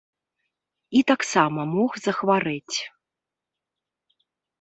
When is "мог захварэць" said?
1.75-2.77